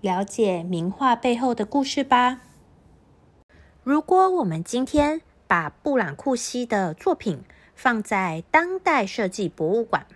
[0.00, 2.40] 了解名画背后的故事吧。
[3.82, 7.44] 如果我们今天把布朗库西的作品
[7.74, 10.06] 放在当代设计博物馆，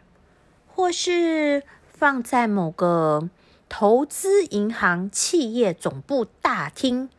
[0.67, 3.29] 或是放在某个
[3.69, 7.11] 投资银行企业总部大厅，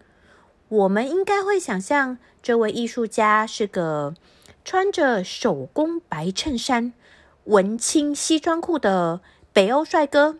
[0.68, 4.16] 我们应该会想象这位艺术家是个
[4.63, 6.93] 穿着手工白衬衫、
[7.43, 9.21] 文青西装裤的
[9.54, 10.40] 北欧帅哥。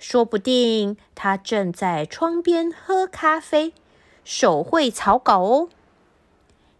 [0.00, 3.74] 说不定他正在窗边喝咖啡，
[4.24, 5.68] 手绘草稿哦。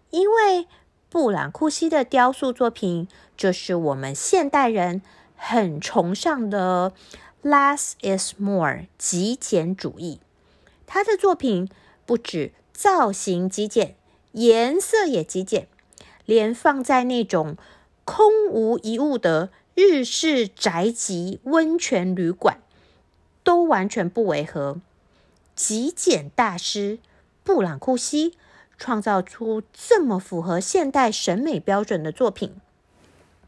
[0.08, 0.66] 因为
[1.10, 5.02] 布朗库西的雕塑作品，就是我们现代人
[5.36, 6.94] 很崇尚的
[7.42, 10.18] “less is more” 极简主义。
[10.86, 11.68] 他的作品
[12.06, 13.96] 不止造型极简，
[14.32, 15.68] 颜色也极简，
[16.24, 17.56] 连放在那种
[18.06, 22.62] 空无一物的日式宅急温泉旅馆。
[23.50, 24.80] 都完全不违和。
[25.56, 27.00] 极简大师
[27.42, 28.38] 布朗库西
[28.78, 32.54] 创造出这么符合现代审美标准的作品，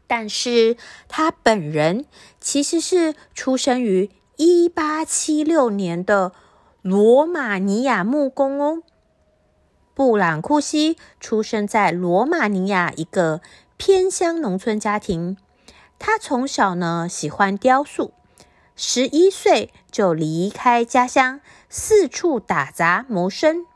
[0.05, 0.75] 但是
[1.07, 2.05] 他本人
[2.41, 6.33] 其实是出生于一八七六年的
[6.81, 8.83] 罗马尼亚木工哦。
[9.93, 13.39] 布朗库西出生在罗马尼亚一个
[13.77, 15.37] 偏乡农村家庭，
[15.97, 18.11] 他从小呢喜欢雕塑。
[18.75, 23.67] 十一岁就离开家乡，四处打杂谋生。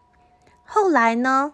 [0.64, 1.54] 后来呢，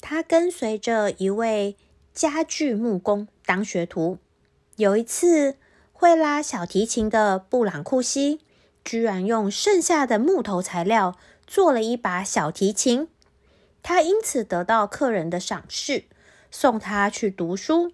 [0.00, 1.76] 他跟随着一位
[2.14, 4.16] 家具木工当学徒。
[4.76, 5.58] 有一次，
[5.92, 8.40] 会拉小提琴的布朗库西
[8.82, 13.08] 居然用剩下的木头材料做了一把小提琴。
[13.82, 16.04] 他因此得到客人的赏识，
[16.50, 17.92] 送他去读书。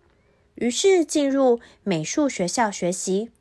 [0.55, 3.33] 于是进入美术学校学习。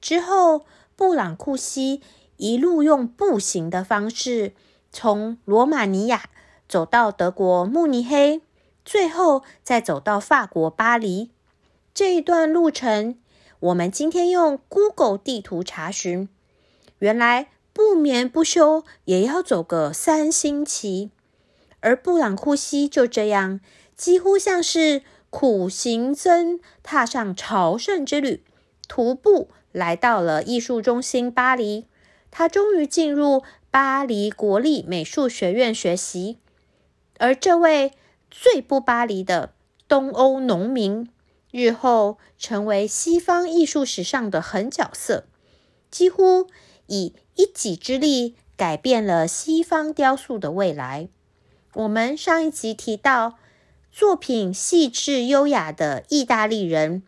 [0.00, 0.64] 之后。
[0.96, 2.00] 布朗库西
[2.36, 4.52] 一路用步行的方式
[4.92, 6.30] 从罗马尼亚
[6.68, 8.40] 走到德国慕尼黑，
[8.84, 11.30] 最后再走到法国巴黎。
[11.92, 13.18] 这一段路程，
[13.60, 16.28] 我们今天用 Google 地图查询，
[16.98, 21.10] 原来不眠不休也要走个三星期。
[21.80, 23.60] 而布朗库西就这样，
[23.96, 28.44] 几乎像是苦行僧踏上朝圣之旅，
[28.88, 29.50] 徒步。
[29.74, 31.86] 来到了艺术中心巴黎，
[32.30, 33.42] 他终于进入
[33.72, 36.38] 巴黎国立美术学院学习。
[37.18, 37.90] 而这位
[38.30, 39.52] 最不巴黎的
[39.88, 41.10] 东欧农民，
[41.50, 45.24] 日后成为西方艺术史上的狠角色，
[45.90, 46.46] 几乎
[46.86, 51.08] 以一己之力改变了西方雕塑的未来。
[51.72, 53.34] 我们上一集提到，
[53.90, 57.02] 作品细致优雅的意大利人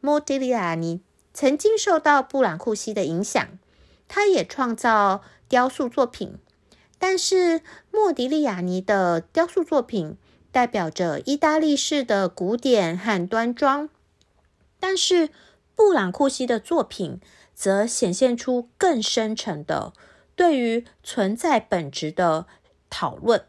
[0.00, 1.00] 莫迪利亚尼。
[1.34, 3.58] 曾经受到布朗库西的影响，
[4.06, 6.38] 他也创造雕塑作品。
[6.98, 10.16] 但是莫迪利亚尼的雕塑作品
[10.52, 13.88] 代表着意大利式的古典和端庄，
[14.78, 15.30] 但是
[15.74, 17.20] 布朗库西的作品
[17.54, 19.92] 则显现出更深沉的
[20.36, 22.46] 对于存在本质的
[22.88, 23.46] 讨论。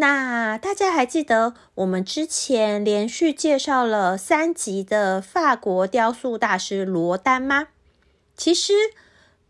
[0.00, 7.68] 那大家还记得我们之前连续介绍了三集的法国雕塑大师罗丹吗？
[8.34, 8.72] 其实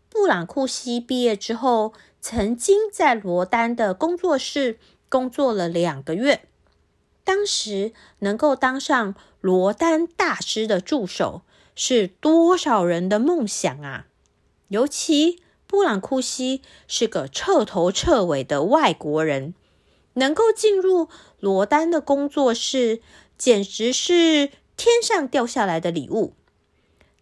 [0.09, 6.41] 布朗库西毕业之后，曾经在罗丹的工作室工作了两个月。
[7.23, 11.43] 当时能够当上罗丹大师的助手，
[11.75, 14.07] 是多少人的梦想啊！
[14.67, 19.53] 尤其布朗库西是个彻头彻尾的外国人。
[20.13, 21.07] 能够进入
[21.39, 23.01] 罗丹的工作室，
[23.37, 26.33] 简直是天上掉下来的礼物。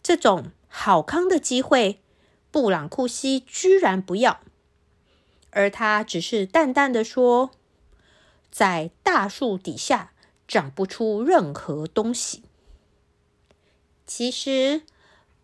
[0.01, 2.00] 这种好康的机会，
[2.50, 4.39] 布朗库西居然不要，
[5.51, 7.51] 而他只是淡淡的说
[8.50, 10.13] ：“在大树底下
[10.47, 12.44] 长不出任何东西。”
[14.07, 14.81] 其实，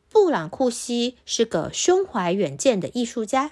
[0.10, 3.52] 布朗库西是个胸怀远见的艺术家，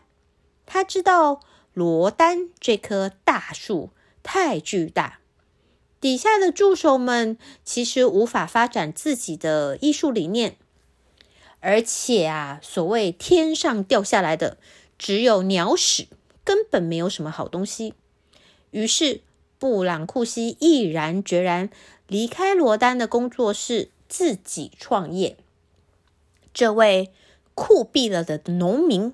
[0.65, 1.41] 他知道。
[1.73, 3.89] 罗丹这棵大树
[4.21, 5.19] 太巨大，
[5.99, 10.55] 底下的助手们其实无法发展自己的艺术理念，
[11.59, 14.57] 而且啊，所谓天上掉下来的
[14.97, 16.07] 只有鸟屎
[16.43, 17.93] 根本没有什么好东西。
[18.71, 19.21] 于是，
[19.57, 21.69] 布朗库西毅然决然
[22.07, 25.37] 离开罗丹的工作室，自己创业。
[26.53, 27.11] 这位
[27.55, 29.13] 酷毙了的农民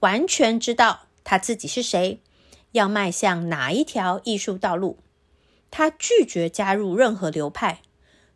[0.00, 2.22] 完全知道他自己是谁，
[2.72, 4.96] 要迈向哪一条艺术道路。
[5.70, 7.82] 他拒绝加入任何流派，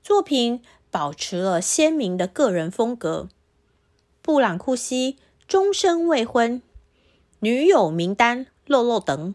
[0.02, 3.30] 作品保持了鲜明的个人风格。
[4.20, 5.16] 布朗库西
[5.48, 6.60] 终身未婚，
[7.40, 9.34] 女友名单漏漏等。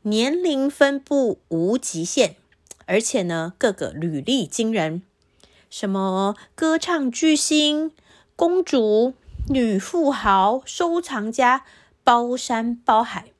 [0.00, 2.36] 年龄分布无极限，
[2.86, 5.02] 而且呢，各个履历惊人，
[5.68, 7.92] 什么歌唱巨星、
[8.34, 9.12] 公主、
[9.50, 11.66] 女富豪、收藏家，
[12.04, 13.32] 包山包海。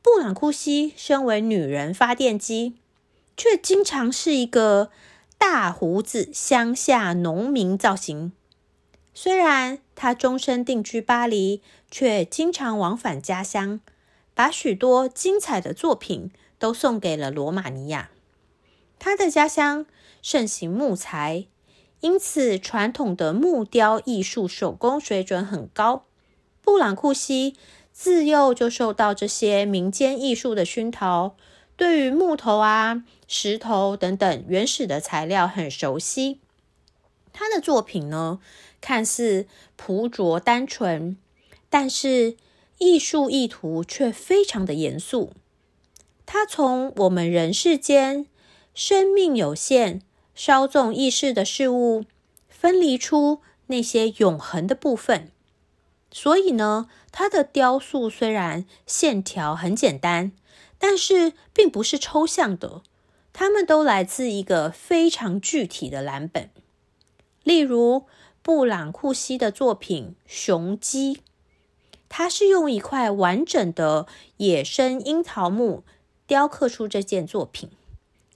[0.00, 2.76] 布朗库西身为女人发电机，
[3.36, 4.90] 却经常是一个
[5.36, 8.32] 大胡子乡下农民造型。
[9.12, 11.60] 虽然他终身定居巴黎，
[11.90, 13.80] 却经常往返家乡。
[14.32, 16.30] 把许多精彩的作品
[16.60, 18.10] 都送给了罗马尼亚。
[19.00, 19.84] 他的家乡
[20.22, 21.46] 盛行木材，
[21.98, 26.04] 因此传统的木雕艺术手工水准很高。
[26.68, 27.56] 布朗库西
[27.94, 31.34] 自幼就受到这些民间艺术的熏陶，
[31.78, 36.40] 对于木头啊、石头等等原始的材料很熟悉。
[37.32, 38.38] 他的作品呢，
[38.82, 41.16] 看似朴拙单纯，
[41.70, 42.36] 但是。
[42.80, 45.32] 艺术意图却非常的严肃。
[46.26, 48.26] 他从我们人世间
[48.72, 52.04] 生命有限、稍纵易逝的事物，
[52.48, 55.32] 分离出那些永恒的部分。
[56.10, 60.32] 所以呢，他的雕塑虽然线条很简单，
[60.78, 62.82] 但是并不是抽象的，
[63.32, 66.50] 它们都来自一个非常具体的蓝本。
[67.42, 68.06] 例如
[68.42, 71.14] 布朗库西的作品《雄鸡》。
[72.10, 74.06] 他是用一块完整的
[74.38, 75.84] 野生樱桃木
[76.26, 77.68] 雕刻出这件作品，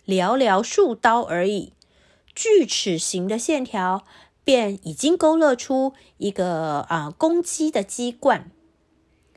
[0.07, 1.73] 寥寥数刀而已，
[2.35, 4.05] 锯齿形的线条
[4.45, 8.51] 便已经勾勒出一个啊公鸡的鸡冠。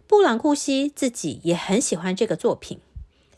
[0.07, 2.79] 布朗库西自己也很喜欢这个作品，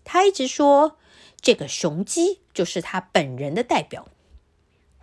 [0.04, 0.98] 他一直说
[1.40, 4.08] 这个雄鸡就是他本人的代表。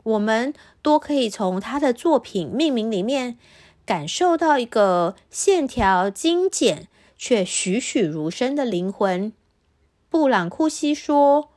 [0.02, 0.52] 我们
[0.82, 3.38] 多可以从他的作品命名里面。
[3.86, 6.88] 感受到一个线条精简
[7.18, 9.34] 却栩栩如生的灵魂。
[10.08, 11.50] 布朗库西说：“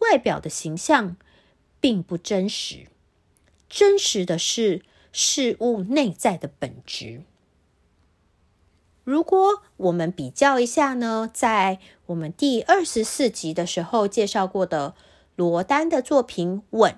[0.00, 1.18] 外表的形象
[1.78, 2.86] 并不真实，
[3.68, 4.82] 真实的是
[5.12, 7.22] 事物内在的本质。”
[9.04, 14.94] 如果我们比较一下呢，在我们第二十四集的时候介绍过的
[15.36, 16.92] 罗丹的作品《吻》，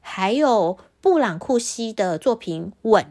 [0.00, 3.04] 还有布朗库西的作品《吻》。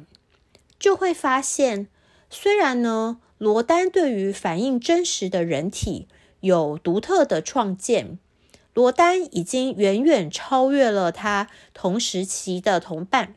[0.78, 1.88] 就会发现，
[2.30, 6.10] 虽然呢，罗丹对于反映真实的人体
[6.42, 8.20] 有独特的创建，
[8.74, 13.36] 罗丹已经远远超越了他同时期的同伴，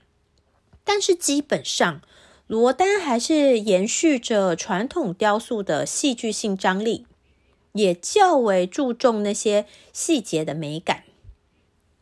[0.82, 2.00] 但是基本上，
[2.46, 7.06] 罗丹还是延续着传统雕塑的戏剧性张力，
[7.72, 11.04] 也较为注重那些细节的美感。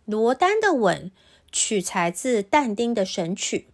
[0.05, 1.11] 罗丹的吻
[1.51, 3.67] 取材自但丁的《神曲》。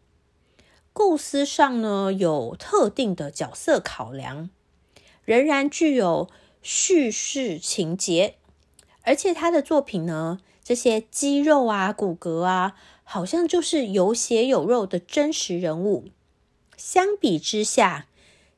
[0.93, 4.51] 构思上呢有特定的角色考量，
[5.25, 6.29] 仍然具有
[6.63, 8.35] 叙事情节，
[9.03, 16.09] 而且他的作品呢，这些肌肉啊、骨骼啊，好像就是有血有肉的真实人物。
[16.77, 18.07] 相比之下，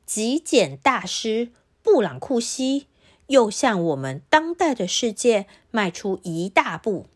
[0.05, 1.49] 极简大师
[1.81, 2.87] 布朗库西
[3.27, 7.07] 又向我们当代的世界迈出一大步。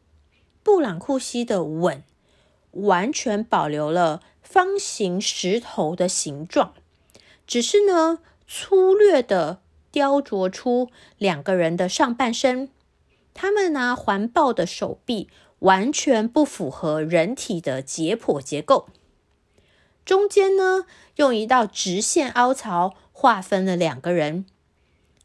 [0.64, 2.04] 布朗库西的吻
[2.72, 4.22] 完全保留了。
[4.42, 6.74] 方形石头的形状，
[7.46, 9.60] 只是呢粗略的
[9.92, 12.70] 雕琢出两个人的上半身。
[13.40, 15.30] 他们呢环抱的手臂
[15.60, 18.90] 完全不符合人体的解剖结构。
[20.04, 20.86] 中间呢
[21.18, 24.48] 用一道直线凹槽划分了两个人，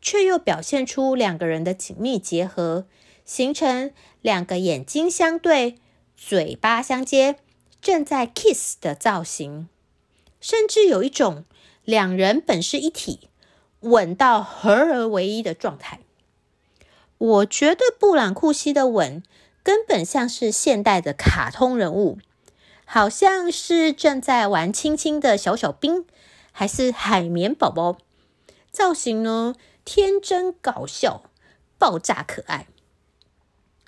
[0.02, 2.86] 却又表现出两个人的紧密结合，
[3.24, 3.90] 形成
[4.20, 5.78] 两个眼睛相对，
[6.14, 7.36] 嘴巴相接。
[7.80, 9.68] 正在 kiss 的造型，
[10.40, 11.44] 甚至有一种
[11.84, 13.28] 两人本是一体、
[13.80, 16.01] 吻到合而为一的状态。
[17.22, 19.22] 我觉得布朗库西的吻
[19.62, 22.18] 根本像是现代的卡通人物，
[22.84, 26.04] 好像是正在玩亲亲的小小兵，
[26.50, 27.96] 还是海绵宝宝。
[28.72, 31.22] 造型呢，天真搞笑，
[31.78, 32.66] 爆炸可爱。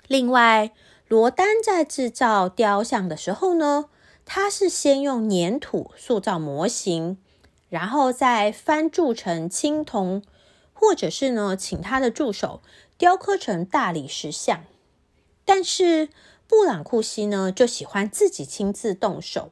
[0.07, 0.71] 另外，
[1.09, 3.89] 罗丹在制造雕像的时候呢，
[4.23, 7.17] 他是先用粘土塑造模型，
[7.67, 10.23] 然后再翻铸成青铜，
[10.71, 12.61] 或者是呢，请他的助手
[12.97, 14.63] 雕刻成大理石像。
[15.43, 16.09] 但是
[16.47, 19.51] 布朗库西呢，就喜欢自己亲自动手。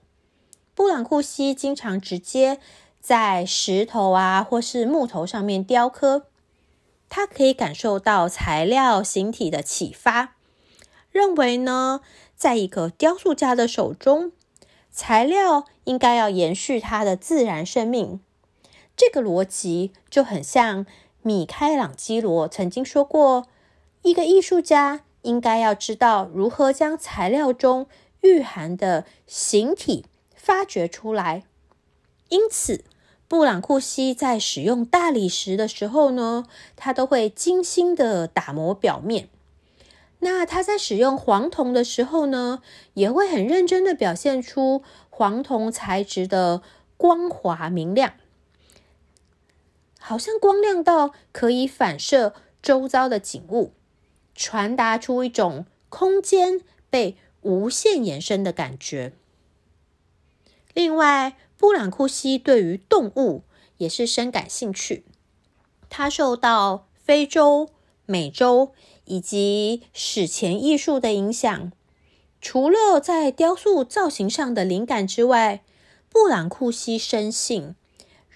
[0.76, 2.60] 布朗库西经常直接
[3.00, 6.28] 在石头啊，或是木头上面雕刻。
[7.10, 10.36] 他可以感受到材料形体的启发，
[11.12, 12.02] 认为呢，
[12.36, 14.32] 在一个雕塑家的手中，
[14.92, 18.20] 材料应该要延续它的自然生命。
[18.96, 20.88] 这个逻辑就很像
[21.24, 23.48] 米开朗基罗曾经说过
[24.04, 27.88] ：“一个艺术家应该要知道如何将材料中
[28.22, 31.44] 蕴含的形体发掘出来。”
[32.30, 32.86] 因此。
[33.26, 39.28] 布朗库西在使用大理石的时候呢，他都会精心的打磨表面。
[40.20, 42.62] 那他在使用黄铜的时候呢，
[42.94, 46.62] 也会很认真的表现出黄铜材质的
[46.96, 48.14] 光滑明亮，
[50.06, 53.72] 好像光亮到可以反射周遭的景物，
[54.36, 59.14] 传达出一种空间被无限延伸的感觉。
[60.74, 63.44] 另外，布朗库西对于动物
[63.78, 65.06] 也是深感兴趣。
[65.90, 67.70] 他受到非洲、
[68.06, 68.74] 美洲
[69.06, 71.72] 以及史前艺术的影响。
[72.42, 75.64] 除了在雕塑造型上的灵感之外，
[76.10, 77.76] 布朗库西深信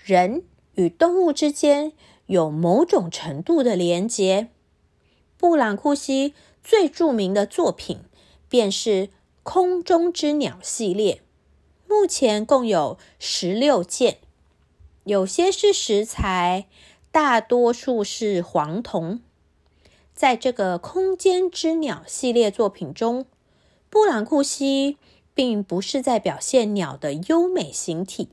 [0.06, 0.44] 人
[0.78, 1.92] 与动物之间
[2.28, 4.48] 有某种程度的连结。
[5.38, 8.00] 布朗库西最著名的作品
[8.48, 9.08] 便是
[9.44, 11.22] 《空中之鸟》系列。
[11.88, 14.18] 目前共有十六件，
[15.06, 16.68] 有些是石材，
[17.12, 19.22] 大多数是黄铜。
[20.14, 23.26] 在这个“空间之鸟”系列作品中，
[23.90, 24.98] 布朗库西
[25.34, 28.30] 并不是在表现鸟的优美形体，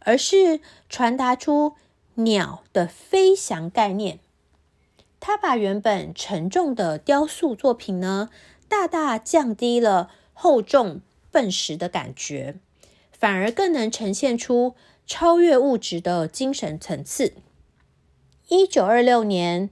[0.00, 1.74] 而是传达出
[2.14, 4.18] 鸟的飞翔概念。
[5.20, 8.30] 他把原本沉重的雕塑作品呢，
[8.68, 11.00] 大大降低了厚重。
[11.30, 12.56] 笨实的感觉，
[13.12, 14.74] 反而更能呈现出
[15.06, 17.34] 超越物质的精神层次。
[18.48, 19.68] 一九二六年，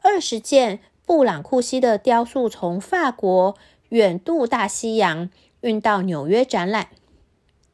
[0.00, 3.54] 二十件布朗库西的雕塑从法国
[3.90, 5.28] 远渡大西洋，
[5.60, 6.88] 运到纽约展览。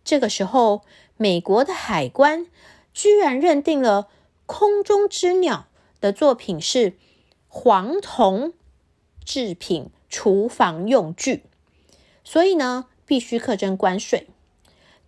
[0.02, 0.82] 这个时候，
[1.20, 2.46] 美国的海关
[2.94, 4.04] 居然认定了
[4.46, 5.66] 《空中之鸟》
[6.00, 6.94] 的作品是
[7.46, 8.54] 黄铜
[9.22, 11.44] 制品厨房用具，
[12.24, 12.86] 所以呢。
[13.10, 14.28] 必须课征关税。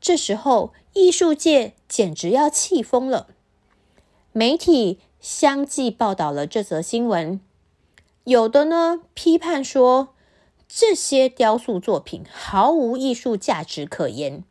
[0.00, 3.28] 这时候，艺术界简直要气疯了。
[4.32, 7.40] 媒体相继报道了这则新闻，
[8.24, 10.16] 有的呢批判说
[10.66, 14.42] 这些雕塑作品毫无艺术价值可言，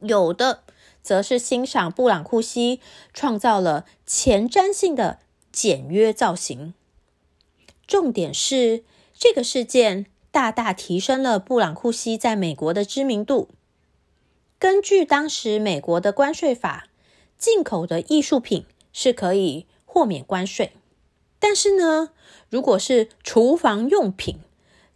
[0.00, 0.62] 有的
[1.04, 2.80] 则是欣赏布朗库西
[3.12, 5.20] 创造了前瞻性的
[5.52, 6.74] 简约造型。
[7.86, 8.82] 重点是
[9.16, 10.06] 这个事件。
[10.34, 13.50] 大大提升了布朗库西在美国的知名度。
[14.58, 16.88] 根据当时美国的关税法，
[17.38, 20.72] 进口的艺术品是可以豁免关税，
[21.38, 22.10] 但是呢，
[22.50, 24.40] 如果是厨房用品，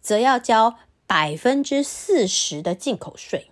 [0.01, 0.75] 则要交
[1.07, 3.49] 百分之四十的进口税。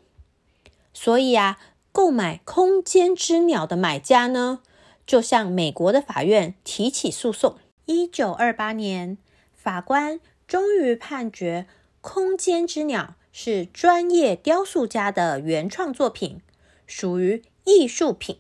[0.93, 1.57] 所以啊，
[1.97, 4.61] 购买空间之鸟的买家呢，
[5.07, 7.57] 就向美国的法院提起诉讼。
[7.85, 9.17] 一九二八年，
[9.55, 10.19] 法官。
[10.45, 11.65] 终于判决
[12.01, 16.39] 《空间之鸟》是专业雕塑家的原创作品，
[16.85, 18.37] 属于艺术品，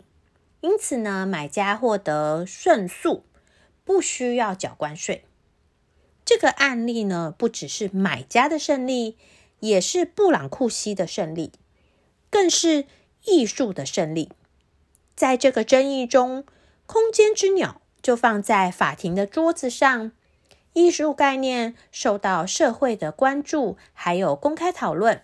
[0.61, 3.23] 因此呢，买家获得胜诉，
[3.83, 5.25] 不需要缴关税。
[6.23, 9.17] 这个案例呢，不只是买家的胜利，
[9.61, 11.51] 也是布朗库西的胜利，
[12.29, 12.85] 更是
[13.27, 14.31] 艺术的胜利。
[15.15, 16.43] 在这个争议中，
[16.87, 20.11] 《空间之鸟》就放在法庭的桌子上。
[20.73, 25.23] 艺术概念受到社会的关注，还有公开讨论。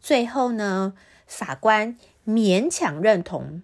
[0.00, 0.94] 最后呢，
[1.26, 3.62] 法官勉强认同。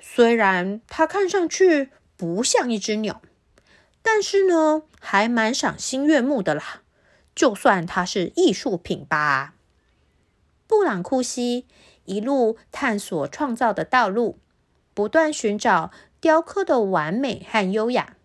[0.00, 3.20] 虽然它看上去不像一只鸟，
[4.00, 6.82] 但是呢，还蛮赏心悦目的啦。
[7.34, 9.56] 就算它是艺术品吧。
[10.66, 11.66] 布朗库西
[12.06, 14.38] 一路探索创造的道路，
[14.94, 18.16] 不断寻找雕刻的完美和优雅。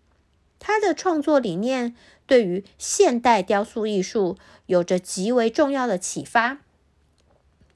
[0.58, 1.94] 他的创作理念
[2.26, 6.58] 对于现代雕塑艺术有着极为重要的启发。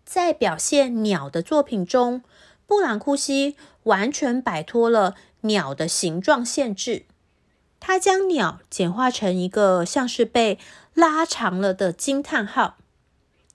[0.04, 2.22] 在表现鸟的作品中，
[2.64, 7.04] 布朗库西完全摆脱了鸟的形状限制，
[7.80, 10.58] 他将鸟简化成一个像是被
[10.94, 12.76] 拉长了的惊叹号。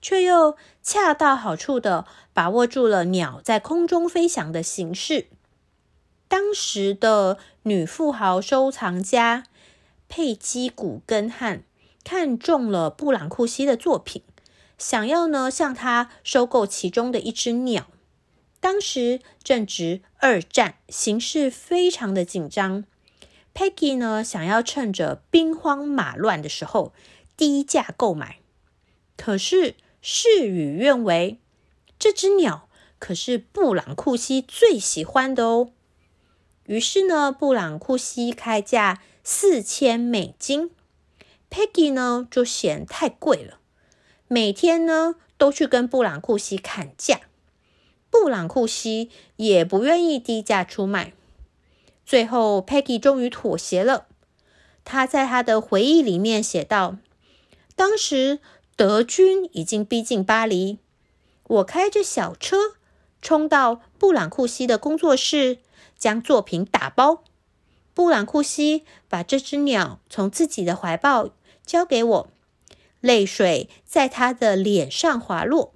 [0.02, 5.28] 却又恰到好处的把握住了鸟在空中飞翔的形式。
[6.28, 9.44] 当时的女富豪收藏家
[10.10, 11.64] 佩姬古根汉
[12.04, 14.24] 看中了布朗库西的作品，
[14.78, 17.88] 想要呢向他收购其中的一只鸟。
[18.60, 22.86] 当时正值二战，形势非常的紧张。
[23.54, 26.94] Peggy 呢想要趁着兵荒马乱的时候
[27.36, 28.40] 低价购买，
[29.16, 29.76] 可是。
[30.02, 31.38] 事与愿违，
[32.00, 32.68] 这只鸟
[32.98, 35.72] 可是布朗库西最喜欢的哦。
[36.66, 40.72] 于是呢，布朗库西开价四千美金
[41.52, 43.60] ，Peggy 呢就嫌太贵了，
[44.28, 47.22] 每天呢都去跟布朗库西砍价，
[48.10, 51.14] 布朗库西也不愿意低价出卖。
[52.04, 54.08] 最后，Peggy 终于妥协了。
[54.84, 56.98] 他在他的回忆里面写道
[57.78, 58.40] ：“当时。”
[58.82, 60.80] 德军已经逼近巴黎，
[61.44, 62.58] 我开着小车
[63.22, 65.60] 冲到布朗库西的工作室，
[66.00, 67.24] 将作品打包。
[67.94, 71.30] 布朗库西把这只鸟从自己的怀抱
[71.64, 72.30] 交给我，
[73.02, 75.76] 泪水在他的脸上滑落。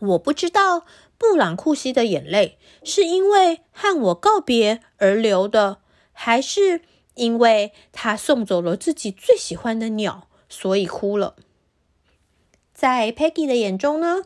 [0.00, 0.84] 我不知道
[1.16, 5.78] 布朗库西的眼泪是因为和我告别而流的，
[6.12, 6.82] 还是
[7.14, 11.36] 因为他送走了自己最喜欢的鸟，所以哭了。
[12.84, 14.24] 在 Peggy 的眼中呢，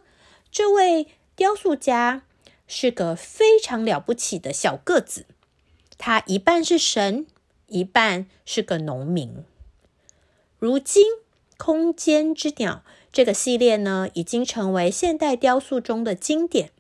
[0.51, 2.23] 这位雕塑家
[2.67, 5.27] 是个非常了不起的小个子。
[5.97, 7.29] 他一半是神，
[7.69, 9.45] 一半是个农民。
[10.59, 11.05] 如今，
[11.57, 16.73] 《空间之鸟》这个系列呢，已经成为现代雕塑中的经典。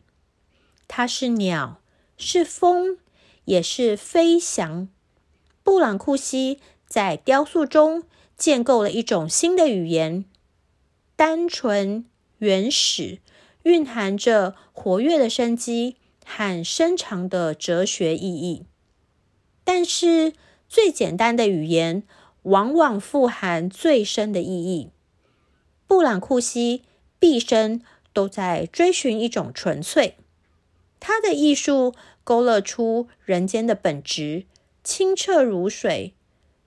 [0.88, 1.80] 它是鸟，
[2.16, 2.98] 是风，
[3.44, 4.88] 也是飞翔。
[5.62, 6.58] 布朗库西
[6.88, 8.02] 在雕塑中
[8.36, 10.24] 建构了一种新的语言。
[11.18, 12.04] 单纯、
[12.38, 13.18] 原始，
[13.64, 18.66] 蕴含着活跃的生机和深长的哲学意义。
[19.64, 20.32] 但是，
[20.68, 22.04] 最简单的语言
[22.42, 24.90] 往往富含最深的意义。
[25.88, 26.84] 布朗库西
[27.18, 30.14] 毕生都在追寻一种纯粹，
[31.00, 34.44] 他的艺术勾勒出人间的本质：
[34.84, 36.14] 清澈如水，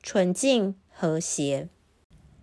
[0.03, 1.69] 纯净和谐。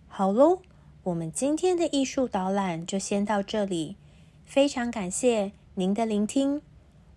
[0.07, 0.63] 好喽。
[1.03, 3.95] 我们今天的艺术导览就先到这里，
[4.45, 6.61] 非常感谢您的聆听，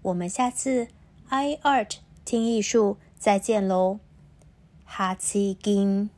[0.03, 0.89] 我们下次
[1.29, 3.99] i art 听艺术再见喽，
[4.85, 6.11] 哈奇金。